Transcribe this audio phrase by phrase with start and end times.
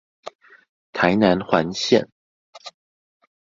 [0.93, 2.07] 台南環線